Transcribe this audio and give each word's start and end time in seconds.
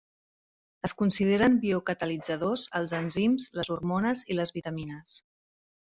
Es 0.89 0.95
consideren 1.01 1.59
biocatalitzadors 1.67 2.65
els 2.83 2.97
enzims, 3.03 3.49
les 3.61 3.73
hormones 3.79 4.29
i 4.35 4.43
les 4.43 4.59
vitamines. 4.61 5.19